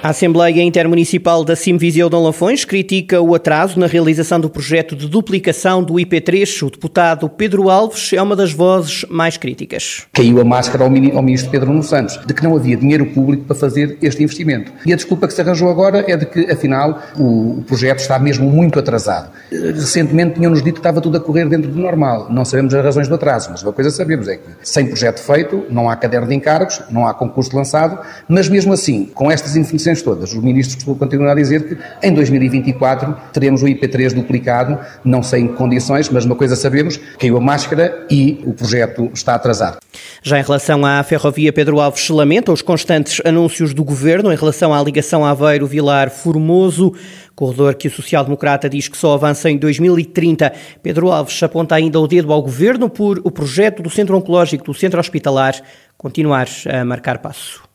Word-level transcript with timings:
A 0.00 0.10
Assembleia 0.10 0.62
Intermunicipal 0.62 1.44
da 1.44 1.56
Simviseu 1.56 2.08
de 2.08 2.14
Lafões 2.14 2.64
critica 2.64 3.20
o 3.20 3.34
atraso 3.34 3.80
na 3.80 3.88
realização 3.88 4.38
do 4.38 4.48
projeto 4.48 4.94
de 4.94 5.08
duplicação 5.08 5.82
do 5.82 5.94
IP3. 5.94 6.64
O 6.64 6.70
deputado 6.70 7.28
Pedro 7.28 7.68
Alves 7.68 8.12
é 8.12 8.22
uma 8.22 8.36
das 8.36 8.52
vozes 8.52 9.04
mais 9.10 9.36
críticas. 9.36 10.06
Caiu 10.12 10.40
a 10.40 10.44
máscara 10.44 10.84
ao, 10.84 10.90
ministro 10.90 11.50
Pedro 11.50 11.70
Nuno 11.70 11.82
Santos 11.82 12.20
de 12.24 12.32
que 12.32 12.44
não 12.44 12.54
havia 12.54 12.76
dinheiro 12.76 13.06
público 13.06 13.42
para 13.44 13.56
fazer 13.56 13.98
este 14.00 14.22
investimento. 14.22 14.72
E 14.86 14.92
a 14.92 14.96
desculpa 14.96 15.26
que 15.26 15.34
se 15.34 15.40
arranjou 15.40 15.68
agora 15.68 16.04
é 16.06 16.16
de 16.16 16.26
que, 16.26 16.48
afinal, 16.48 17.02
o, 17.18 17.64
projeto 17.66 17.98
está 17.98 18.20
mesmo 18.20 18.48
muito 18.48 18.78
atrasado. 18.78 19.32
Recentemente 19.50 20.36
tinham-nos 20.36 20.62
dito 20.62 20.74
que 20.74 20.80
estava 20.80 21.00
tudo 21.00 21.16
a 21.16 21.20
correr 21.20 21.48
dentro 21.48 21.72
do 21.72 21.78
normal. 21.78 22.28
Não 22.30 22.44
sabemos 22.44 22.72
as 22.72 22.84
razões 22.84 23.08
do 23.08 23.16
atraso, 23.16 23.50
mas 23.50 23.64
uma 23.64 23.72
coisa 23.72 23.90
sabemos 23.90 24.28
é 24.28 24.36
que, 24.36 24.48
sem 24.62 24.86
projeto 24.86 25.18
feito, 25.18 25.64
não 25.68 25.90
há 25.90 25.96
caderno 25.96 26.28
de 26.28 26.36
encargos, 26.36 26.80
não 26.88 27.04
há 27.04 27.12
concurso 27.12 27.56
lançado, 27.56 27.98
mas 28.28 28.48
mesmo 28.48 28.72
assim, 28.72 29.06
com 29.06 29.28
estas 29.28 29.56
todas. 30.02 30.32
O 30.32 30.42
ministro 30.42 30.94
continua 30.94 31.32
a 31.32 31.34
dizer 31.34 31.68
que 31.68 32.06
em 32.06 32.14
2024 32.14 33.16
teremos 33.32 33.62
o 33.62 33.66
IP3 33.66 34.14
duplicado, 34.14 34.78
não 35.04 35.22
sei 35.22 35.42
em 35.42 35.48
que 35.48 35.54
condições, 35.54 36.08
mas 36.08 36.24
uma 36.24 36.34
coisa 36.34 36.56
sabemos, 36.56 36.98
caiu 37.18 37.36
a 37.36 37.40
máscara 37.40 38.06
e 38.10 38.40
o 38.44 38.52
projeto 38.52 39.10
está 39.12 39.34
atrasado. 39.34 39.78
Já 40.22 40.38
em 40.38 40.42
relação 40.42 40.84
à 40.84 41.02
ferrovia, 41.02 41.52
Pedro 41.52 41.80
Alves 41.80 42.08
lamenta 42.10 42.52
os 42.52 42.62
constantes 42.62 43.20
anúncios 43.24 43.72
do 43.72 43.84
governo 43.84 44.32
em 44.32 44.36
relação 44.36 44.74
à 44.74 44.82
ligação 44.82 45.24
Aveiro-Vilar-Formoso, 45.24 46.92
corredor 47.34 47.74
que 47.74 47.88
o 47.88 47.90
social-democrata 47.90 48.68
diz 48.68 48.88
que 48.88 48.96
só 48.96 49.14
avança 49.14 49.48
em 49.50 49.56
2030. 49.56 50.52
Pedro 50.82 51.10
Alves 51.10 51.40
aponta 51.42 51.74
ainda 51.74 52.00
o 52.00 52.08
dedo 52.08 52.32
ao 52.32 52.42
governo 52.42 52.90
por 52.90 53.20
o 53.22 53.30
projeto 53.30 53.82
do 53.82 53.90
Centro 53.90 54.16
Oncológico 54.16 54.64
do 54.64 54.74
Centro 54.74 54.98
Hospitalar 54.98 55.54
continuar 55.96 56.48
a 56.68 56.84
marcar 56.84 57.18
passo. 57.18 57.67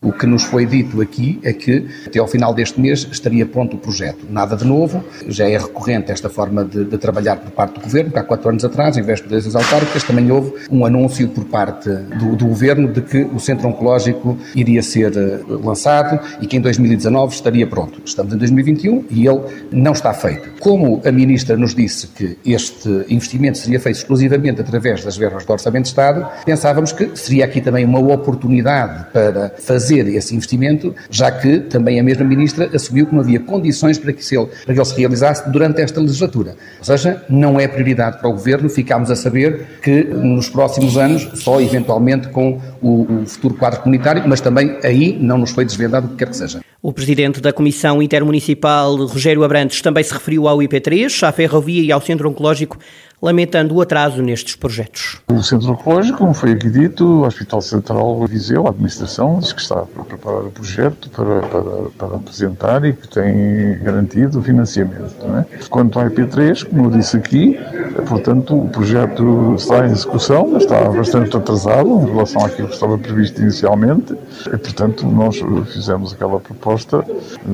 O 0.00 0.12
que 0.12 0.28
nos 0.28 0.44
foi 0.44 0.64
dito 0.64 1.00
aqui 1.00 1.40
é 1.42 1.52
que 1.52 1.88
até 2.06 2.20
ao 2.20 2.28
final 2.28 2.54
deste 2.54 2.80
mês 2.80 3.04
estaria 3.10 3.44
pronto 3.44 3.74
o 3.74 3.80
projeto. 3.80 4.24
Nada 4.30 4.56
de 4.56 4.64
novo, 4.64 5.04
já 5.26 5.48
é 5.48 5.58
recorrente 5.58 6.12
esta 6.12 6.30
forma 6.30 6.64
de, 6.64 6.84
de 6.84 6.96
trabalhar 6.98 7.34
por 7.34 7.50
parte 7.50 7.74
do 7.74 7.80
Governo, 7.80 8.12
que 8.12 8.18
há 8.20 8.22
quatro 8.22 8.48
anos 8.48 8.64
atrás, 8.64 8.96
em 8.96 9.02
vésperas 9.02 9.44
das 9.44 9.56
autárquicas, 9.56 10.04
também 10.04 10.30
houve 10.30 10.52
um 10.70 10.86
anúncio 10.86 11.28
por 11.28 11.44
parte 11.46 11.90
do, 11.90 12.36
do, 12.36 12.46
Governo 12.46 12.92
de 12.92 13.02
que 13.02 13.24
o 13.24 13.40
Centro 13.40 13.66
Oncológico 13.66 14.38
iria 14.54 14.84
ser 14.84 15.16
eh, 15.16 15.40
lançado 15.48 16.20
e 16.40 16.46
que 16.46 16.56
em 16.56 16.60
2019 16.60 17.34
estaria 17.34 17.66
pronto. 17.66 18.00
Estamos 18.04 18.32
em 18.32 18.36
2021 18.36 19.04
e 19.10 19.26
ele 19.26 19.40
não 19.72 19.94
está 19.94 20.14
feito. 20.14 20.60
Como 20.60 21.02
a 21.04 21.10
Ministra 21.10 21.56
nos 21.56 21.74
disse 21.74 22.06
que 22.06 22.38
este 22.46 22.88
investimento 23.08 23.58
seria 23.58 23.80
feito 23.80 23.96
exclusivamente 23.96 24.60
através 24.60 25.04
das 25.04 25.16
verbas 25.16 25.44
do 25.44 25.52
Orçamento 25.52 25.84
de 25.84 25.88
Estado, 25.88 26.24
pensávamos 26.44 26.92
que 26.92 27.10
seria 27.16 27.44
aqui 27.44 27.60
também 27.60 27.84
uma 27.84 27.98
oportunidade 27.98 29.06
para 29.12 29.52
fazer 29.58 29.87
fazer 29.88 30.06
esse 30.08 30.34
investimento, 30.34 30.94
já 31.10 31.30
que 31.30 31.60
também 31.60 31.98
a 31.98 32.02
mesma 32.02 32.24
Ministra 32.24 32.68
assumiu 32.74 33.06
que 33.06 33.14
não 33.14 33.20
havia 33.20 33.40
condições 33.40 33.98
para 33.98 34.12
que, 34.12 34.22
ele, 34.34 34.46
para 34.46 34.74
que 34.74 34.80
ele 34.80 34.84
se 34.84 34.98
realizasse 34.98 35.50
durante 35.50 35.80
esta 35.80 35.98
legislatura. 36.00 36.56
Ou 36.78 36.84
seja, 36.84 37.24
não 37.28 37.58
é 37.58 37.66
prioridade 37.66 38.18
para 38.18 38.28
o 38.28 38.32
Governo, 38.32 38.68
ficámos 38.68 39.10
a 39.10 39.16
saber 39.16 39.80
que 39.82 40.04
nos 40.04 40.48
próximos 40.50 40.98
anos, 40.98 41.28
só 41.34 41.60
eventualmente 41.60 42.28
com 42.28 42.60
o, 42.82 43.22
o 43.22 43.26
futuro 43.26 43.54
quadro 43.54 43.80
comunitário, 43.80 44.22
mas 44.26 44.40
também 44.40 44.78
aí 44.84 45.18
não 45.18 45.38
nos 45.38 45.50
foi 45.50 45.64
desvendado 45.64 46.06
o 46.06 46.10
que 46.10 46.16
quer 46.16 46.28
que 46.28 46.36
seja. 46.36 46.60
O 46.80 46.92
presidente 46.92 47.40
da 47.40 47.52
Comissão 47.52 48.00
Intermunicipal, 48.00 48.94
Rogério 48.94 49.42
Abrantes, 49.42 49.82
também 49.82 50.04
se 50.04 50.14
referiu 50.14 50.46
ao 50.46 50.58
IP3, 50.58 51.26
à 51.26 51.32
ferrovia 51.32 51.82
e 51.82 51.90
ao 51.90 52.00
Centro 52.00 52.30
Oncológico, 52.30 52.78
lamentando 53.20 53.74
o 53.74 53.82
atraso 53.82 54.22
nestes 54.22 54.54
projetos. 54.54 55.20
O 55.28 55.42
Centro 55.42 55.72
Oncológico, 55.72 56.18
como 56.18 56.32
foi 56.32 56.52
aqui 56.52 56.70
dito, 56.70 57.04
o 57.04 57.26
Hospital 57.26 57.60
Central 57.62 58.24
Viseu, 58.28 58.64
a 58.64 58.70
administração, 58.70 59.40
diz 59.40 59.52
que 59.52 59.60
está 59.60 59.80
a 59.80 60.04
preparar 60.04 60.44
o 60.44 60.52
projeto 60.52 61.10
para, 61.10 61.40
para, 61.40 61.62
para 61.98 62.16
apresentar 62.16 62.84
e 62.84 62.92
que 62.92 63.08
tem 63.08 63.76
garantido 63.82 64.38
o 64.38 64.42
financiamento. 64.42 65.16
É? 65.36 65.66
Quanto 65.68 65.98
ao 65.98 66.06
IP3, 66.06 66.64
como 66.64 66.84
eu 66.84 66.90
disse 66.90 67.16
aqui, 67.16 67.58
portanto, 68.06 68.56
o 68.56 68.68
projeto 68.68 69.54
está 69.56 69.86
em 69.86 69.90
execução, 69.90 70.56
está 70.56 70.84
bastante 70.90 71.36
atrasado 71.36 71.88
em 72.00 72.06
relação 72.06 72.44
àquilo 72.44 72.68
que 72.68 72.74
estava 72.74 72.98
previsto 72.98 73.40
inicialmente 73.40 74.14
e, 74.46 74.56
portanto, 74.56 75.06
nós 75.06 75.40
fizemos 75.72 76.12
aquela 76.12 76.40
proposta 76.40 77.04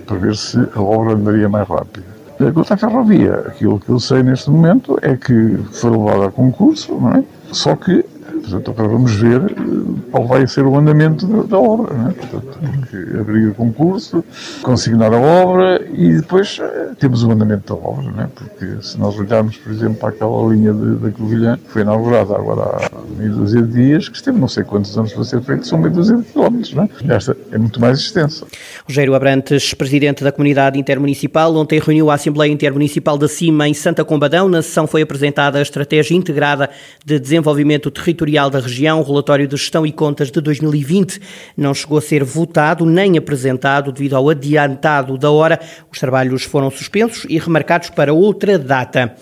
para 0.07 0.17
ver 0.17 0.37
se 0.37 0.59
a 0.75 0.81
obra 0.81 1.15
andaria 1.15 1.49
mais 1.49 1.69
rápido. 1.69 2.05
Quanto 2.37 2.73
à 2.73 2.77
ferrovia, 2.77 3.35
aquilo 3.47 3.79
que 3.79 3.89
eu 3.89 4.01
sei 4.01 4.23
neste 4.23 4.51
momento 4.51 4.99
é 5.03 5.17
que 5.17 5.57
foi 5.73 5.91
levada 5.91 6.27
a 6.27 6.31
concurso, 6.31 6.93
é? 7.17 7.23
Só 7.53 7.77
que 7.77 8.05
Portanto, 8.45 8.71
agora 8.71 8.89
vamos 8.89 9.15
ver 9.15 9.41
eh, 9.41 10.01
qual 10.11 10.27
vai 10.27 10.47
ser 10.47 10.65
o 10.67 10.77
andamento 10.77 11.27
da, 11.45 11.59
obra. 11.59 11.95
Né? 11.95 12.15
Portanto, 12.17 12.59
porque 12.61 13.19
abrir 13.19 13.55
concurso, 13.55 14.23
consignar 14.63 15.13
a 15.13 15.19
obra 15.19 15.83
e 15.93 16.17
depois 16.17 16.59
eh, 16.61 16.91
temos 16.99 17.25
o 17.25 17.31
andamento 17.31 17.75
da 17.75 17.81
obra. 17.81 18.11
Né? 18.11 18.29
Porque 18.35 18.83
se 18.83 18.99
nós 18.99 19.19
olharmos, 19.19 19.57
por 19.57 19.73
exemplo, 19.73 19.97
para 19.97 20.11
aquela 20.11 20.53
linha 20.53 20.73
da 20.75 21.11
Covilhã, 21.11 21.57
que 21.57 21.71
foi 21.71 21.83
inaugurada 21.83 22.35
agora 22.37 22.63
há 22.63 23.19
meia 23.19 23.31
dúzia 23.31 23.63
de 23.63 23.73
dias, 23.73 24.09
que 24.09 24.17
esteve 24.17 24.39
não 24.39 24.49
sei 24.49 24.63
quantos 24.63 24.97
anos 24.97 25.13
para 25.13 25.25
ser 25.25 25.41
feito, 25.41 25.67
são 25.67 25.79
meia 25.79 25.91
dúzia 25.91 26.17
de 26.17 26.25
quilómetros. 26.25 26.75
Né? 26.75 26.89
Esta 27.09 27.37
é 27.51 27.59
muito 27.59 27.81
mais 27.81 27.99
extensa. 27.99 28.47
Rogério 28.87 29.15
Abrantes, 29.15 29.73
presidente 29.73 30.23
da 30.23 30.31
Comunidade 30.31 30.79
Intermunicipal, 30.79 31.55
ontem 31.57 31.81
reuniu 31.81 32.11
a 32.11 32.15
Assembleia 32.15 32.53
Intermunicipal 32.53 33.17
da 33.17 33.27
CIMA 33.27 33.69
em 33.69 33.75
Santa 33.75 34.05
Combadão. 34.05 34.49
Na 34.49 34.61
sessão 34.61 34.87
foi 34.87 35.01
apresentada 35.01 35.59
a 35.59 35.63
Estratégia 35.63 36.15
Integrada 36.15 36.69
de 37.05 37.19
Desenvolvimento 37.19 37.91
Territorial 37.91 38.34
da 38.35 38.59
Região, 38.59 39.01
o 39.01 39.03
relatório 39.03 39.47
de 39.47 39.57
gestão 39.57 39.87
e 39.87 39.93
contas 39.93 40.31
de 40.31 40.41
2020 40.41 41.21
não 41.57 41.73
chegou 41.73 41.99
a 41.99 42.03
ser 42.03 42.25
votado 42.25 42.85
nem 42.85 43.17
apresentado 43.17 43.93
devido 43.93 44.17
ao 44.17 44.29
adiantado 44.29 45.17
da 45.17 45.31
hora. 45.31 45.61
Os 45.91 45.99
trabalhos 45.99 46.43
foram 46.43 46.71
suspensos 46.71 47.25
e 47.29 47.39
remarcados 47.39 47.91
para 47.91 48.13
outra 48.13 48.59
data. 48.59 49.15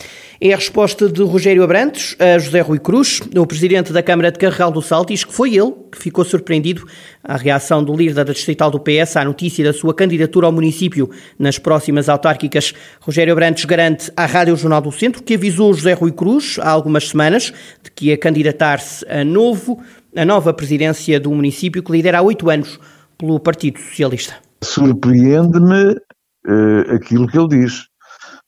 É 0.44 0.52
a 0.52 0.56
resposta 0.56 1.08
de 1.08 1.22
Rogério 1.22 1.62
Abrantes 1.62 2.16
a 2.18 2.36
José 2.36 2.60
Rui 2.62 2.80
Cruz, 2.80 3.20
o 3.36 3.46
presidente 3.46 3.92
da 3.92 4.02
Câmara 4.02 4.32
de 4.32 4.40
Carregal 4.40 4.72
do 4.72 4.82
Salto, 4.82 5.10
diz 5.10 5.22
que 5.22 5.32
foi 5.32 5.54
ele 5.54 5.70
que 5.92 5.96
ficou 5.96 6.24
surpreendido 6.24 6.84
à 7.22 7.36
reação 7.36 7.84
do 7.84 7.96
líder 7.96 8.14
da 8.14 8.24
distrital 8.24 8.68
do 8.68 8.80
PS 8.80 9.16
à 9.18 9.24
notícia 9.24 9.64
da 9.64 9.72
sua 9.72 9.94
candidatura 9.94 10.46
ao 10.46 10.52
município 10.52 11.08
nas 11.38 11.60
próximas 11.60 12.08
autárquicas. 12.08 12.74
Rogério 13.00 13.32
Abrantes 13.32 13.64
garante 13.64 14.10
à 14.16 14.26
Rádio 14.26 14.56
Jornal 14.56 14.80
do 14.80 14.90
Centro 14.90 15.22
que 15.22 15.34
avisou 15.34 15.72
José 15.72 15.92
Rui 15.92 16.10
Cruz 16.10 16.58
há 16.60 16.70
algumas 16.70 17.10
semanas 17.10 17.52
de 17.80 17.92
que 17.92 18.06
ia 18.06 18.18
candidatar-se 18.18 19.06
a 19.08 19.22
novo, 19.24 19.80
a 20.16 20.24
nova 20.24 20.52
presidência 20.52 21.20
do 21.20 21.30
município 21.30 21.84
que 21.84 21.92
lidera 21.92 22.18
há 22.18 22.22
oito 22.22 22.50
anos 22.50 22.80
pelo 23.16 23.38
Partido 23.38 23.78
Socialista. 23.78 24.34
Surpreende-me 24.64 25.92
uh, 25.92 26.96
aquilo 26.96 27.28
que 27.28 27.38
ele 27.38 27.46
diz 27.46 27.91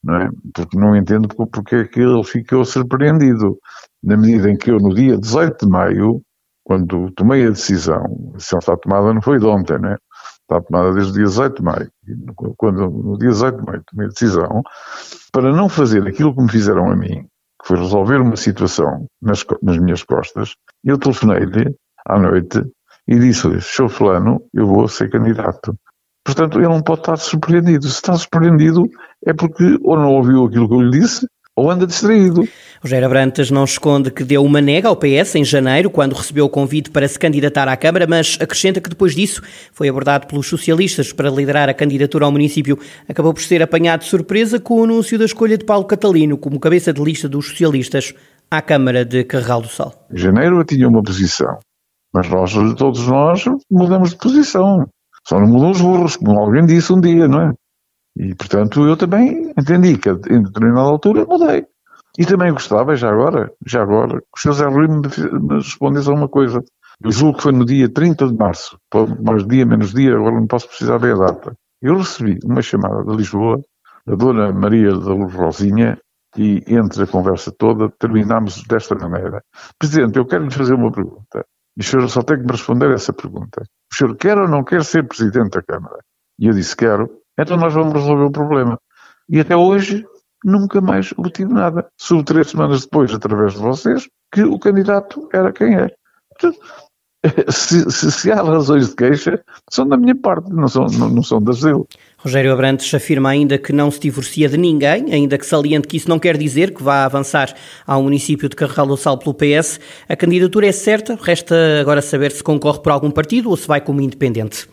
não 0.04 0.16
é? 0.16 0.30
Porque 0.54 0.78
não 0.78 0.94
entendo 0.94 1.28
porque 1.28 1.76
é 1.76 1.84
que 1.84 2.00
ele 2.00 2.22
ficou 2.22 2.64
surpreendido. 2.64 3.58
Na 4.02 4.16
medida 4.16 4.50
em 4.50 4.56
que 4.56 4.70
eu, 4.70 4.78
no 4.78 4.94
dia 4.94 5.16
18 5.16 5.64
de 5.64 5.72
maio, 5.72 6.22
quando 6.62 7.10
tomei 7.12 7.46
a 7.46 7.50
decisão, 7.50 8.04
a 8.32 8.36
decisão 8.36 8.58
está 8.58 8.76
tomada 8.76 9.12
não 9.12 9.22
foi 9.22 9.38
de 9.38 9.46
ontem, 9.46 9.78
não 9.78 9.90
é? 9.90 9.96
Está 10.42 10.60
tomada 10.60 10.92
desde 10.92 11.12
o 11.12 11.14
dia 11.14 11.24
18 11.24 11.56
de 11.56 11.62
maio. 11.62 11.90
Quando, 12.56 12.90
no 12.90 13.18
dia 13.18 13.30
18 13.30 13.58
de 13.58 13.66
maio, 13.66 13.82
tomei 13.86 14.06
a 14.06 14.10
decisão 14.10 14.62
para 15.32 15.52
não 15.52 15.68
fazer 15.68 16.06
aquilo 16.06 16.34
que 16.34 16.42
me 16.42 16.50
fizeram 16.50 16.90
a 16.90 16.96
mim, 16.96 17.22
que 17.60 17.68
foi 17.68 17.78
resolver 17.78 18.20
uma 18.20 18.36
situação 18.36 19.06
nas, 19.22 19.44
nas 19.62 19.78
minhas 19.78 20.02
costas, 20.02 20.54
eu 20.84 20.98
telefonei-lhe 20.98 21.74
à 22.06 22.18
noite 22.18 22.62
e 23.08 23.18
disse-lhe: 23.18 23.60
Sr. 23.60 23.88
Fulano, 23.88 24.42
eu 24.52 24.66
vou 24.66 24.86
ser 24.86 25.10
candidato. 25.10 25.74
Portanto, 26.24 26.58
ele 26.58 26.68
não 26.68 26.80
pode 26.80 27.00
estar 27.00 27.16
surpreendido. 27.16 27.84
Se 27.84 27.96
está 27.96 28.14
surpreendido, 28.14 28.84
é 29.26 29.34
porque 29.34 29.78
ou 29.82 29.96
não 29.96 30.10
ouviu 30.10 30.44
aquilo 30.46 30.68
que 30.68 30.74
eu 30.74 30.80
lhe 30.80 31.00
disse, 31.00 31.26
ou 31.56 31.70
anda 31.70 31.86
distraído. 31.86 32.42
Rogério 32.82 33.06
Abrantes 33.06 33.50
não 33.50 33.64
esconde 33.64 34.10
que 34.10 34.24
deu 34.24 34.44
uma 34.44 34.60
nega 34.60 34.88
ao 34.88 34.96
PS 34.96 35.36
em 35.36 35.44
janeiro, 35.44 35.88
quando 35.88 36.14
recebeu 36.14 36.46
o 36.46 36.48
convite 36.48 36.90
para 36.90 37.06
se 37.06 37.18
candidatar 37.18 37.68
à 37.68 37.76
Câmara, 37.76 38.06
mas 38.06 38.36
acrescenta 38.40 38.80
que 38.80 38.90
depois 38.90 39.14
disso 39.14 39.42
foi 39.72 39.88
abordado 39.88 40.26
pelos 40.26 40.46
socialistas 40.48 41.12
para 41.12 41.30
liderar 41.30 41.68
a 41.68 41.74
candidatura 41.74 42.24
ao 42.24 42.32
município. 42.32 42.78
Acabou 43.08 43.32
por 43.32 43.42
ser 43.42 43.62
apanhado 43.62 44.00
de 44.00 44.06
surpresa 44.06 44.58
com 44.58 44.80
o 44.80 44.84
anúncio 44.84 45.18
da 45.18 45.24
escolha 45.24 45.56
de 45.56 45.64
Paulo 45.64 45.84
Catalino 45.84 46.36
como 46.36 46.58
cabeça 46.58 46.92
de 46.92 47.02
lista 47.02 47.28
dos 47.28 47.48
socialistas 47.48 48.12
à 48.50 48.60
Câmara 48.60 49.04
de 49.04 49.24
Carregal 49.24 49.62
do 49.62 49.68
Sal. 49.68 50.06
Em 50.12 50.18
janeiro 50.18 50.58
eu 50.58 50.64
tinha 50.64 50.88
uma 50.88 51.02
posição, 51.02 51.58
mas 52.12 52.28
nós, 52.28 52.52
todos 52.76 53.06
nós, 53.06 53.44
mudamos 53.70 54.10
de 54.10 54.16
posição. 54.16 54.86
Só 55.26 55.40
não 55.40 55.46
mudam 55.46 55.70
os 55.70 55.80
burros, 55.80 56.16
como 56.16 56.38
alguém 56.38 56.66
disse 56.66 56.92
um 56.92 57.00
dia, 57.00 57.26
não 57.26 57.40
é? 57.40 57.52
E, 58.16 58.34
portanto, 58.34 58.86
eu 58.86 58.96
também 58.96 59.52
entendi 59.58 59.98
que 59.98 60.08
em 60.08 60.42
determinada 60.42 60.88
altura 60.88 61.24
mudei. 61.24 61.66
E 62.16 62.24
também 62.24 62.52
gostava, 62.52 62.94
já 62.94 63.10
agora, 63.10 63.52
já 63.66 63.82
agora, 63.82 64.20
que 64.20 64.26
o 64.36 64.40
Sr. 64.40 64.52
Zé 64.52 64.66
Rui 64.66 64.86
me, 64.86 65.56
respondesse 65.56 66.08
a 66.08 66.12
uma 66.12 66.28
coisa. 66.28 66.62
Eu 67.02 67.10
julgo 67.10 67.38
que 67.38 67.42
foi 67.42 67.52
no 67.52 67.64
dia 67.64 67.88
30 67.88 68.28
de 68.28 68.36
março, 68.36 68.78
mais 69.24 69.44
dia, 69.46 69.66
menos 69.66 69.92
dia, 69.92 70.14
agora 70.14 70.36
não 70.36 70.46
posso 70.46 70.68
precisar 70.68 70.98
ver 70.98 71.14
a 71.14 71.26
data. 71.26 71.56
Eu 71.82 71.98
recebi 71.98 72.38
uma 72.44 72.62
chamada 72.62 73.02
de 73.02 73.16
Lisboa, 73.16 73.60
da 74.06 74.14
Dona 74.14 74.52
Maria 74.52 74.92
da 74.92 75.12
Luz 75.12 75.34
Rosinha, 75.34 75.98
e 76.36 76.62
entre 76.68 77.02
a 77.02 77.06
conversa 77.06 77.52
toda 77.52 77.90
terminámos 77.98 78.62
desta 78.64 78.94
maneira. 78.94 79.42
Presidente, 79.78 80.18
eu 80.18 80.26
quero 80.26 80.44
lhe 80.44 80.50
fazer 80.50 80.74
uma 80.74 80.90
pergunta. 80.92 81.44
E 81.76 81.80
o 81.80 81.84
senhor 81.84 82.08
só 82.08 82.22
tem 82.22 82.38
que 82.38 82.44
me 82.44 82.52
responder 82.52 82.92
essa 82.92 83.12
pergunta. 83.12 83.62
O 83.92 83.94
senhor 83.94 84.16
quer 84.16 84.38
ou 84.38 84.48
não 84.48 84.62
quer 84.62 84.84
ser 84.84 85.06
Presidente 85.06 85.50
da 85.50 85.62
Câmara? 85.62 85.98
E 86.38 86.46
eu 86.46 86.52
disse, 86.52 86.76
quero. 86.76 87.10
Então 87.38 87.56
nós 87.56 87.74
vamos 87.74 87.92
resolver 87.92 88.24
o 88.24 88.30
problema. 88.30 88.78
E 89.28 89.40
até 89.40 89.56
hoje 89.56 90.04
nunca 90.44 90.80
mais 90.80 91.12
obtive 91.16 91.52
nada. 91.52 91.88
Soube 91.98 92.24
três 92.24 92.50
semanas 92.50 92.82
depois, 92.82 93.12
através 93.12 93.54
de 93.54 93.58
vocês, 93.58 94.08
que 94.30 94.42
o 94.42 94.58
candidato 94.58 95.28
era 95.32 95.52
quem 95.52 95.74
é. 95.76 95.90
Se, 97.48 97.90
se, 97.90 98.12
se, 98.12 98.30
há 98.30 98.42
razões 98.42 98.90
de 98.90 98.96
queixa, 98.96 99.40
são 99.70 99.88
da 99.88 99.96
minha 99.96 100.14
parte, 100.14 100.52
não 100.52 100.68
são, 100.68 100.86
não, 100.86 101.08
não 101.08 101.22
são 101.22 101.42
das 101.42 101.60
dele. 101.60 101.84
Rogério 102.18 102.52
Abrantes 102.52 102.92
afirma 102.92 103.30
ainda 103.30 103.58
que 103.58 103.72
não 103.72 103.90
se 103.90 104.00
divorcia 104.00 104.48
de 104.48 104.56
ninguém, 104.56 105.12
ainda 105.12 105.38
que 105.38 105.46
saliente 105.46 105.88
que 105.88 105.96
isso 105.96 106.08
não 106.08 106.18
quer 106.18 106.36
dizer 106.36 106.72
que 106.72 106.82
vá 106.82 107.04
avançar 107.04 107.54
ao 107.86 108.02
município 108.02 108.48
de 108.48 108.56
Carregal 108.56 108.86
do 108.86 108.96
Sal 108.96 109.18
pelo 109.18 109.34
PS. 109.34 109.80
A 110.08 110.16
candidatura 110.16 110.66
é 110.66 110.72
certa, 110.72 111.18
resta 111.20 111.54
agora 111.80 112.02
saber 112.02 112.30
se 112.32 112.42
concorre 112.42 112.80
por 112.80 112.92
algum 112.92 113.10
partido 113.10 113.50
ou 113.50 113.56
se 113.56 113.66
vai 113.66 113.80
como 113.80 114.00
independente. 114.00 114.68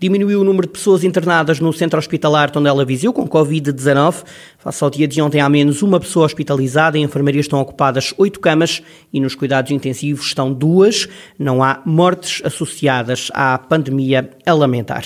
Diminuiu 0.00 0.42
o 0.42 0.44
número 0.44 0.68
de 0.68 0.72
pessoas 0.74 1.02
internadas 1.02 1.58
no 1.58 1.72
centro 1.72 1.98
hospitalar 1.98 2.52
Tondela 2.52 2.84
Viseu 2.84 3.12
com 3.12 3.26
Covid-19. 3.26 4.22
Face 4.56 4.84
ao 4.84 4.90
dia 4.90 5.08
de 5.08 5.20
ontem, 5.20 5.40
há 5.40 5.48
menos 5.48 5.82
uma 5.82 5.98
pessoa 5.98 6.24
hospitalizada. 6.24 6.96
Em 6.96 7.02
enfermaria 7.02 7.40
estão 7.40 7.60
ocupadas 7.60 8.14
oito 8.16 8.38
camas 8.38 8.80
e 9.12 9.18
nos 9.18 9.34
cuidados 9.34 9.72
intensivos 9.72 10.26
estão 10.26 10.52
duas. 10.52 11.08
Não 11.36 11.64
há 11.64 11.82
mortes 11.84 12.40
associadas 12.44 13.28
à 13.34 13.58
pandemia 13.58 14.30
a 14.46 14.52
lamentar. 14.52 15.04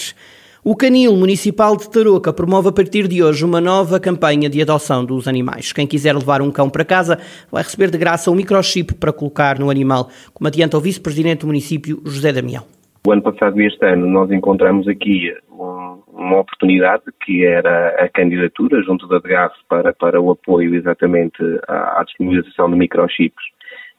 O 0.62 0.76
Canil 0.76 1.16
Municipal 1.16 1.74
de 1.74 1.88
Tarouca 1.88 2.30
promove 2.30 2.68
a 2.68 2.72
partir 2.72 3.08
de 3.08 3.22
hoje 3.22 3.46
uma 3.46 3.62
nova 3.62 3.98
campanha 3.98 4.50
de 4.50 4.60
adoção 4.60 5.06
dos 5.06 5.26
animais. 5.26 5.72
Quem 5.72 5.86
quiser 5.86 6.14
levar 6.14 6.42
um 6.42 6.50
cão 6.50 6.68
para 6.68 6.84
casa 6.84 7.18
vai 7.50 7.62
receber 7.62 7.90
de 7.90 7.96
graça 7.96 8.30
um 8.30 8.34
microchip 8.34 8.92
para 8.96 9.10
colocar 9.10 9.58
no 9.58 9.70
animal, 9.70 10.10
como 10.34 10.48
adianta 10.48 10.76
o 10.76 10.80
vice-presidente 10.82 11.40
do 11.40 11.46
município, 11.46 12.02
José 12.04 12.30
Damião. 12.30 12.81
O 13.04 13.10
ano 13.10 13.22
passado 13.22 13.60
e 13.60 13.66
este 13.66 13.84
ano 13.84 14.06
nós 14.06 14.30
encontramos 14.30 14.86
aqui 14.86 15.34
um, 15.50 16.00
uma 16.12 16.38
oportunidade 16.38 17.02
que 17.24 17.44
era 17.44 18.04
a 18.04 18.08
candidatura 18.08 18.80
junto 18.82 19.08
da 19.08 19.18
DGAF 19.18 19.56
para, 19.68 19.92
para 19.92 20.20
o 20.20 20.30
apoio 20.30 20.72
exatamente 20.76 21.42
à, 21.66 22.00
à 22.00 22.04
disponibilização 22.04 22.70
de 22.70 22.76
microchips 22.76 23.42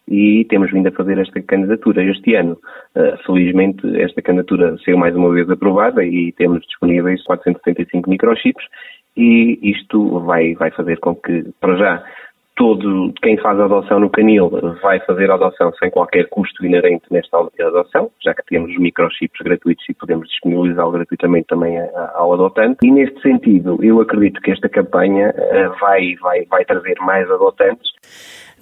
e 0.07 0.45
temos 0.49 0.71
vindo 0.71 0.87
a 0.87 0.91
fazer 0.93 1.17
esta 1.17 1.41
candidatura 1.41 2.01
este 2.01 2.33
ano. 2.35 2.57
Uh, 2.95 3.17
felizmente 3.25 3.85
esta 4.01 4.21
candidatura 4.21 4.77
saiu 4.85 4.97
mais 4.97 5.13
uma 5.13 5.31
vez 5.31 5.49
aprovada 5.49 6.01
e 6.05 6.31
temos 6.31 6.61
disponíveis 6.65 7.21
475 7.25 8.09
microchips 8.09 8.65
e 9.17 9.59
isto 9.61 10.21
vai, 10.21 10.53
vai 10.55 10.71
fazer 10.71 10.97
com 10.99 11.13
que, 11.13 11.45
para 11.59 11.75
já, 11.75 12.03
todo 12.55 13.13
quem 13.21 13.37
faz 13.37 13.59
adoção 13.59 13.99
no 13.99 14.09
canil 14.09 14.49
vai 14.81 14.99
fazer 15.01 15.31
adoção 15.31 15.71
sem 15.73 15.89
qualquer 15.89 16.27
custo 16.29 16.65
inerente 16.65 17.05
nesta 17.11 17.37
adoção, 17.37 18.11
já 18.23 18.33
que 18.33 18.45
temos 18.45 18.71
os 18.71 18.77
microchips 18.77 19.41
gratuitos 19.41 19.83
e 19.89 19.93
podemos 19.93 20.27
disponibilizá-lo 20.29 20.91
gratuitamente 20.91 21.47
também 21.47 21.77
ao 22.13 22.33
adotante. 22.33 22.77
E 22.83 22.91
neste 22.91 23.19
sentido, 23.21 23.77
eu 23.81 23.99
acredito 24.01 24.41
que 24.41 24.51
esta 24.51 24.69
campanha 24.69 25.33
eh, 25.35 25.67
vai, 25.79 26.15
vai, 26.21 26.45
vai 26.45 26.65
trazer 26.65 26.95
mais 27.01 27.29
adotantes. 27.29 27.91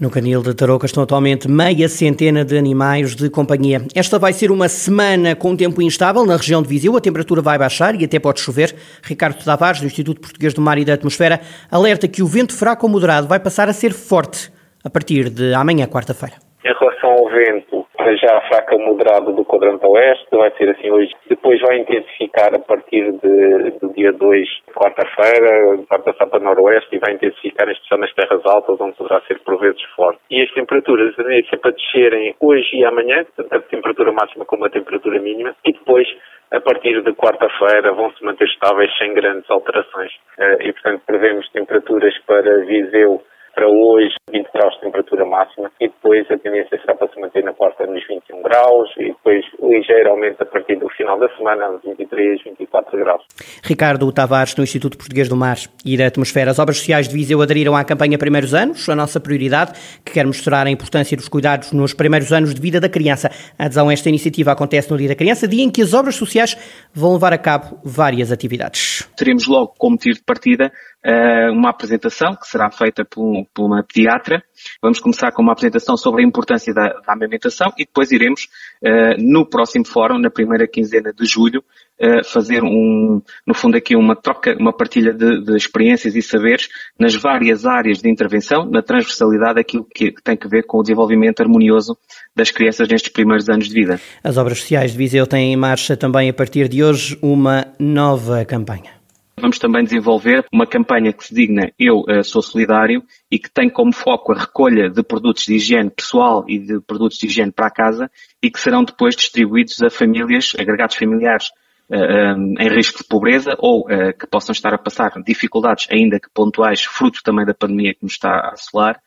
No 0.01 0.09
canil 0.09 0.41
de 0.41 0.55
Tarouca 0.55 0.87
estão 0.87 1.03
atualmente 1.03 1.47
meia 1.47 1.87
centena 1.87 2.43
de 2.43 2.57
animais 2.57 3.15
de 3.15 3.29
companhia. 3.29 3.83
Esta 3.93 4.17
vai 4.17 4.33
ser 4.33 4.49
uma 4.49 4.67
semana 4.67 5.35
com 5.35 5.55
tempo 5.55 5.79
instável 5.79 6.25
na 6.25 6.37
região 6.37 6.63
de 6.63 6.67
Viseu. 6.67 6.97
A 6.97 6.99
temperatura 6.99 7.39
vai 7.39 7.55
baixar 7.55 7.93
e 7.93 8.03
até 8.03 8.17
pode 8.17 8.39
chover. 8.39 8.73
Ricardo 9.03 9.45
Tavares, 9.45 9.79
do 9.79 9.85
Instituto 9.85 10.19
Português 10.19 10.55
do 10.55 10.61
Mar 10.61 10.79
e 10.79 10.85
da 10.85 10.95
Atmosfera, 10.95 11.39
alerta 11.69 12.07
que 12.07 12.23
o 12.23 12.25
vento 12.25 12.57
fraco 12.57 12.87
ou 12.87 12.91
moderado 12.91 13.27
vai 13.27 13.39
passar 13.39 13.69
a 13.69 13.73
ser 13.73 13.93
forte 13.93 14.51
a 14.83 14.89
partir 14.89 15.29
de 15.29 15.53
amanhã, 15.53 15.85
quarta-feira. 15.85 16.37
Em 16.65 16.73
relação 16.73 17.11
ao 17.11 17.29
vento, 17.29 17.80
já 18.17 18.41
fraca 18.41 18.77
moderada 18.77 19.31
do 19.31 19.45
quadrante 19.45 19.85
oeste, 19.85 20.27
vai 20.31 20.51
ser 20.51 20.69
assim 20.69 20.89
hoje. 20.91 21.11
Depois 21.27 21.59
vai 21.61 21.79
intensificar 21.79 22.53
a 22.53 22.59
partir 22.59 23.11
de, 23.11 23.71
do 23.79 23.93
dia 23.93 24.11
2, 24.11 24.47
quarta-feira, 24.73 25.79
vai 25.89 25.99
passar 25.99 26.27
para 26.27 26.39
noroeste 26.39 26.95
e 26.95 26.99
vai 26.99 27.13
intensificar, 27.13 27.69
especial 27.69 27.99
nas 27.99 28.13
terras 28.13 28.45
altas, 28.45 28.79
onde 28.79 28.95
poderá 28.95 29.21
ser 29.21 29.39
por 29.39 29.59
vezes 29.59 29.81
forte. 29.95 30.19
E 30.29 30.41
as 30.41 30.51
temperaturas 30.51 31.13
a 31.13 31.23
tendência 31.23 31.57
para 31.57 31.71
descerem 31.71 32.35
hoje 32.39 32.75
e 32.75 32.85
amanhã, 32.85 33.25
tanto 33.35 33.55
a 33.55 33.61
temperatura 33.61 34.11
máxima 34.11 34.45
como 34.45 34.65
a 34.65 34.69
temperatura 34.69 35.19
mínima, 35.19 35.55
e 35.65 35.73
depois 35.73 36.07
a 36.51 36.59
partir 36.59 37.01
de 37.01 37.13
quarta-feira 37.13 37.93
vão 37.93 38.11
se 38.11 38.23
manter 38.23 38.45
estáveis 38.47 38.91
sem 38.97 39.13
grandes 39.13 39.49
alterações. 39.49 40.11
Eh, 40.37 40.67
e, 40.67 40.73
portanto, 40.73 41.01
prevemos 41.05 41.49
temperaturas 41.51 42.13
para 42.25 42.65
Viseu 42.65 43.21
para 43.61 43.69
hoje 43.69 44.15
20 44.31 44.47
graus 44.53 44.73
de 44.73 44.81
temperatura 44.81 45.23
máxima 45.23 45.71
e 45.79 45.87
depois 45.87 46.25
a 46.31 46.37
tendência 46.39 46.79
será 46.79 46.95
para 46.95 47.07
se 47.13 47.21
manter 47.21 47.43
na 47.43 47.53
quarta 47.53 47.85
nos 47.85 48.01
21 48.07 48.41
graus 48.41 48.89
e 48.97 49.09
depois 49.09 49.45
ligeiro 49.61 50.09
aumento 50.09 50.41
a 50.41 50.45
partir 50.47 50.77
do 50.77 50.89
final 50.89 51.19
da 51.19 51.29
semana 51.37 51.69
nos 51.69 51.83
23, 51.83 52.43
24 52.43 52.97
graus. 52.97 53.23
Ricardo 53.63 54.11
Tavares, 54.11 54.55
do 54.55 54.63
Instituto 54.63 54.97
Português 54.97 55.29
do 55.29 55.35
Mar 55.35 55.57
e 55.85 55.95
da 55.95 56.07
Atmosfera. 56.07 56.49
As 56.49 56.57
obras 56.57 56.77
sociais 56.77 57.07
de 57.07 57.13
Viseu 57.13 57.39
aderiram 57.39 57.75
à 57.75 57.83
campanha 57.83 58.17
Primeiros 58.17 58.55
Anos, 58.55 58.89
a 58.89 58.95
nossa 58.95 59.19
prioridade, 59.19 59.73
que 60.03 60.13
quer 60.13 60.25
mostrar 60.25 60.65
a 60.65 60.71
importância 60.71 61.15
dos 61.15 61.29
cuidados 61.29 61.71
nos 61.71 61.93
primeiros 61.93 62.33
anos 62.33 62.55
de 62.55 62.61
vida 62.61 62.79
da 62.79 62.89
criança. 62.89 63.29
A 63.59 63.65
adesão 63.65 63.89
a 63.89 63.93
esta 63.93 64.09
iniciativa 64.09 64.51
acontece 64.51 64.89
no 64.89 64.97
Dia 64.97 65.09
da 65.09 65.15
Criança, 65.15 65.47
dia 65.47 65.63
em 65.63 65.69
que 65.69 65.83
as 65.83 65.93
obras 65.93 66.15
sociais 66.15 66.57
vão 66.91 67.13
levar 67.13 67.31
a 67.31 67.37
cabo 67.37 67.79
várias 67.83 68.31
atividades. 68.31 69.07
Teremos 69.15 69.45
logo 69.45 69.73
como 69.77 69.97
tiro 69.97 70.15
de 70.15 70.23
partida 70.23 70.71
eh, 71.03 71.49
uma 71.49 71.71
apresentação 71.71 72.35
que 72.35 72.47
será 72.47 72.69
feita 72.69 73.03
por, 73.03 73.45
por, 73.53 73.65
uma 73.65 73.83
pediatra. 73.83 74.43
Vamos 74.79 74.99
começar 74.99 75.31
com 75.31 75.41
uma 75.41 75.53
apresentação 75.53 75.97
sobre 75.97 76.23
a 76.23 76.27
importância 76.27 76.71
da, 76.73 76.89
da 76.89 77.13
amamentação 77.13 77.73
e 77.75 77.85
depois 77.85 78.11
iremos, 78.11 78.43
uh, 78.83 79.15
no 79.17 79.43
próximo 79.43 79.83
fórum, 79.85 80.19
na 80.19 80.29
primeira 80.29 80.67
quinzena 80.67 81.11
de 81.11 81.25
julho, 81.25 81.63
uh, 81.99 82.23
fazer 82.23 82.63
um, 82.63 83.19
no 83.47 83.53
fundo 83.55 83.77
aqui 83.77 83.95
uma 83.95 84.15
troca, 84.15 84.55
uma 84.59 84.71
partilha 84.71 85.11
de, 85.11 85.43
de, 85.43 85.55
experiências 85.55 86.15
e 86.15 86.21
saberes 86.21 86.69
nas 86.99 87.15
várias 87.15 87.65
áreas 87.65 87.97
de 87.97 88.07
intervenção, 88.07 88.69
na 88.69 88.83
transversalidade 88.83 89.55
daquilo 89.55 89.87
que, 89.91 90.13
tem 90.23 90.37
que 90.37 90.47
ver 90.47 90.67
com 90.67 90.77
o 90.77 90.83
desenvolvimento 90.83 91.41
harmonioso 91.41 91.97
das 92.35 92.51
crianças 92.51 92.87
nestes 92.87 93.11
primeiros 93.11 93.49
anos 93.49 93.67
de 93.67 93.73
vida. 93.73 93.99
As 94.23 94.37
obras 94.37 94.59
sociais 94.59 94.91
de 94.91 94.99
Viseu 94.99 95.25
têm 95.25 95.51
em 95.51 95.57
marcha 95.57 95.97
também 95.97 96.29
a 96.29 96.33
partir 96.33 96.67
de 96.67 96.83
hoje 96.83 97.17
uma 97.23 97.65
nova 97.79 98.45
campanha. 98.45 99.00
Vamos 99.41 99.57
também 99.57 99.83
desenvolver 99.83 100.45
uma 100.53 100.67
campanha 100.67 101.11
que 101.11 101.25
se 101.25 101.33
digna 101.33 101.71
Eu 101.79 102.01
uh, 102.01 102.23
Sou 102.23 102.43
Solidário 102.43 103.03
e 103.29 103.39
que 103.39 103.49
tem 103.49 103.71
como 103.71 103.91
foco 103.91 104.31
a 104.31 104.39
recolha 104.39 104.87
de 104.87 105.01
produtos 105.01 105.45
de 105.45 105.55
higiene 105.55 105.89
pessoal 105.89 106.45
e 106.47 106.59
de 106.59 106.79
produtos 106.79 107.17
de 107.17 107.25
higiene 107.25 107.51
para 107.51 107.65
a 107.65 107.71
casa 107.71 108.11
e 108.39 108.51
que 108.51 108.59
serão 108.59 108.83
depois 108.83 109.15
distribuídos 109.15 109.81
a 109.81 109.89
famílias, 109.89 110.53
agregados 110.59 110.95
familiares 110.95 111.47
eh, 111.89 111.97
eh, 111.97 112.35
em 112.35 112.69
risco 112.69 112.99
de 112.99 113.07
pobreza 113.09 113.55
ou 113.57 113.85
que 113.85 114.27
possam 114.27 114.53
estar 114.53 114.75
a 114.75 114.77
passar 114.77 115.11
dificuldades, 115.25 115.87
ainda 115.89 116.19
que 116.19 116.29
pontuais, 116.31 116.83
fruto 116.83 117.23
também 117.23 117.43
da 117.43 117.55
pandemia 117.55 117.95
que 117.95 118.03
nos 118.03 118.13
está 118.13 118.29
a 118.29 118.51
assolar. 118.51 119.01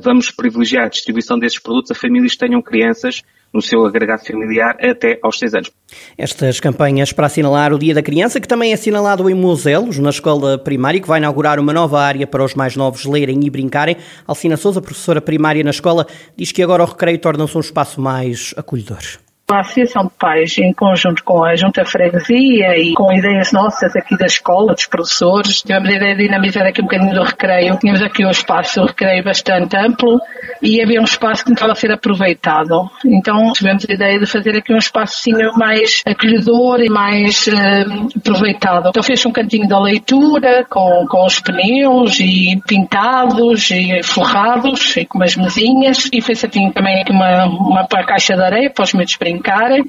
vamos 0.00 0.30
privilegiar 0.30 0.84
a 0.84 0.88
distribuição 0.88 1.40
desses 1.40 1.58
produtos 1.58 1.90
a 1.90 1.94
famílias 1.94 2.32
que 2.32 2.38
tenham 2.38 2.62
crianças 2.62 3.22
no 3.56 3.62
seu 3.62 3.86
agregado 3.86 4.22
familiar 4.22 4.76
até 4.78 5.18
aos 5.22 5.38
6 5.38 5.54
anos. 5.54 5.72
Estas 6.18 6.60
campanhas 6.60 7.10
para 7.12 7.26
assinalar 7.26 7.72
o 7.72 7.78
Dia 7.78 7.94
da 7.94 8.02
Criança, 8.02 8.38
que 8.38 8.46
também 8.46 8.70
é 8.70 8.74
assinalado 8.74 9.28
em 9.30 9.34
Moselos, 9.34 9.98
na 9.98 10.10
escola 10.10 10.58
primária, 10.58 11.00
que 11.00 11.08
vai 11.08 11.18
inaugurar 11.18 11.58
uma 11.58 11.72
nova 11.72 11.98
área 12.00 12.26
para 12.26 12.44
os 12.44 12.54
mais 12.54 12.76
novos 12.76 13.06
lerem 13.06 13.40
e 13.44 13.50
brincarem. 13.50 13.96
Alcina 14.26 14.58
Souza, 14.58 14.82
professora 14.82 15.22
primária 15.22 15.64
na 15.64 15.70
escola, 15.70 16.06
diz 16.36 16.52
que 16.52 16.62
agora 16.62 16.82
o 16.82 16.86
recreio 16.86 17.18
torna-se 17.18 17.56
um 17.56 17.60
espaço 17.60 17.98
mais 17.98 18.52
acolhedor. 18.56 19.25
A 19.48 19.60
Associação 19.60 20.06
de 20.06 20.10
Pais, 20.18 20.58
em 20.58 20.72
conjunto 20.72 21.22
com 21.22 21.44
a 21.44 21.54
Junta 21.54 21.84
Freguesia 21.84 22.76
e 22.76 22.94
com 22.94 23.12
ideias 23.12 23.52
nossas 23.52 23.94
aqui 23.94 24.18
da 24.18 24.26
escola, 24.26 24.74
dos 24.74 24.86
professores, 24.86 25.62
tivemos 25.62 25.88
a 25.88 25.92
ideia 25.92 26.16
de 26.16 26.24
dinamizar 26.24 26.66
aqui 26.66 26.80
um 26.80 26.86
bocadinho 26.86 27.14
do 27.14 27.22
recreio. 27.22 27.78
Tínhamos 27.78 28.02
aqui 28.02 28.26
um 28.26 28.30
espaço 28.30 28.80
de 28.80 28.88
recreio 28.88 29.22
bastante 29.22 29.76
amplo 29.76 30.18
e 30.60 30.82
havia 30.82 31.00
um 31.00 31.04
espaço 31.04 31.44
que 31.44 31.50
não 31.50 31.54
estava 31.54 31.70
a 31.70 31.76
ser 31.76 31.92
aproveitado. 31.92 32.90
Então 33.04 33.52
tivemos 33.52 33.86
a 33.88 33.92
ideia 33.92 34.18
de 34.18 34.26
fazer 34.26 34.56
aqui 34.56 34.74
um 34.74 34.78
espacinho 34.78 35.52
mais 35.56 36.02
acolhedor 36.04 36.80
e 36.80 36.88
mais 36.88 37.46
uh, 37.46 38.08
aproveitado. 38.18 38.88
Então 38.88 39.02
fez 39.04 39.24
um 39.26 39.30
cantinho 39.30 39.68
da 39.68 39.78
leitura 39.78 40.66
com, 40.68 41.06
com 41.08 41.24
os 41.24 41.38
pneus 41.38 42.18
e 42.18 42.60
pintados 42.66 43.70
e 43.70 44.02
forrados 44.02 44.96
e 44.96 45.04
com 45.04 45.18
umas 45.18 45.36
mesinhas 45.36 46.10
e 46.12 46.20
fez 46.20 46.44
assim 46.44 46.68
também 46.72 47.02
aqui 47.02 47.12
uma, 47.12 47.44
uma, 47.44 47.86
caixa 47.86 48.34
de 48.34 48.42
areia 48.42 48.70
para 48.70 48.82
os 48.82 48.92
meus 48.92 49.14
brincar 49.14 49.35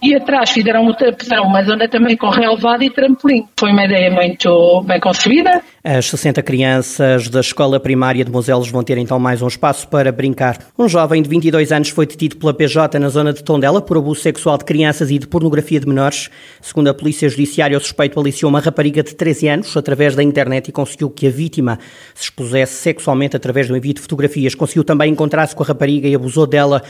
e 0.02 0.16
atrás 0.16 0.50
fizeram 0.52 0.84
uma 0.84 1.64
zona 1.64 1.88
também 1.88 2.16
com 2.16 2.30
relevado 2.30 2.84
e 2.84 2.90
trampolim. 2.90 3.48
Foi 3.60 3.72
uma 3.72 3.86
ideia 3.86 4.12
muito 4.12 4.84
bem 4.86 5.00
concebida. 5.00 5.62
As 5.84 6.08
60 6.08 6.42
crianças 6.44 7.30
da 7.30 7.40
escola 7.40 7.80
primária 7.80 8.26
de 8.26 8.32
Moselos 8.32 8.70
vão 8.70 8.84
ter 8.84 8.98
então 8.98 9.18
mais 9.20 9.42
um 9.42 9.48
espaço 9.48 9.88
para 9.88 10.12
brincar. 10.12 10.58
Um 10.78 10.90
jovem 10.90 11.22
de 11.22 11.30
22 11.30 11.72
anos 11.72 11.90
foi 11.90 12.06
detido 12.06 12.36
pela 12.36 12.54
PJ 12.54 13.00
na 13.00 13.10
zona 13.10 13.32
de 13.32 13.44
Tondela 13.44 13.82
por 13.82 13.98
abuso 13.98 14.22
sexual 14.22 14.58
de 14.58 14.66
crianças 14.66 15.10
e 15.12 15.18
de 15.18 15.28
pornografia 15.28 15.80
de 15.80 15.88
menores. 15.88 16.30
Segundo 16.62 16.90
a 16.90 16.94
Polícia 16.94 17.30
Judiciária, 17.30 17.78
o 17.78 17.82
suspeito 17.82 18.20
aliciou 18.20 18.50
uma 18.50 18.60
rapariga 18.60 19.02
de 19.02 19.16
13 19.16 19.48
anos 19.48 19.78
através 19.78 20.16
da 20.16 20.22
internet 20.22 20.68
e 20.68 20.72
conseguiu 20.72 21.10
que 21.10 21.28
a 21.28 21.30
vítima 21.30 21.80
se 22.14 22.26
expusesse 22.26 22.74
sexualmente 22.74 23.36
através 23.36 23.68
do 23.68 23.78
envio 23.78 23.94
de 23.94 24.02
fotografias. 24.02 24.54
Conseguiu 24.56 24.84
também 24.84 25.12
encontrar-se 25.12 25.56
com 25.56 25.64
a 25.64 25.66
rapariga 25.66 26.08
e 26.08 26.16
abusou 26.16 26.46
dela. 26.46 26.84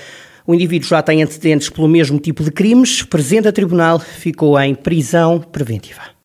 O 0.48 0.56
indivíduo 0.56 0.88
já 0.88 1.02
tem 1.02 1.22
antecedentes 1.22 1.70
pelo 1.70 1.90
mesmo 1.90 2.18
tipo 2.18 2.42
de 2.42 2.52
crimes. 2.52 3.04
Presente 3.04 3.50
a 3.50 3.52
tribunal, 3.52 4.00
ficou 4.00 4.58
em 4.58 4.74
prisão 4.74 5.42
preventiva. 5.42 6.16